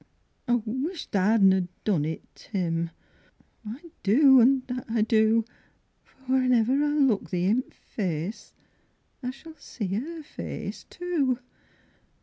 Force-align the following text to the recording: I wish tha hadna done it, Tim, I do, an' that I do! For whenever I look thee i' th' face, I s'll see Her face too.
I 0.47 0.55
wish 0.65 1.05
tha 1.11 1.19
hadna 1.19 1.67
done 1.83 2.05
it, 2.05 2.23
Tim, 2.33 2.89
I 3.63 3.91
do, 4.01 4.41
an' 4.41 4.63
that 4.65 4.87
I 4.89 5.03
do! 5.03 5.45
For 6.03 6.33
whenever 6.39 6.83
I 6.83 6.97
look 6.97 7.29
thee 7.29 7.51
i' 7.51 7.61
th' 7.61 7.71
face, 7.75 8.51
I 9.21 9.29
s'll 9.29 9.53
see 9.59 9.89
Her 9.93 10.23
face 10.23 10.85
too. 10.89 11.37